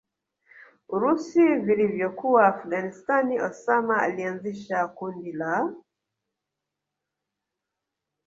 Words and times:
urusi 0.93 1.55
vilivyokuwa 1.57 2.47
Afghanstani 2.47 3.41
Osama 3.41 4.01
alianzisha 4.01 4.87
kundi 4.87 5.31
la 5.31 5.73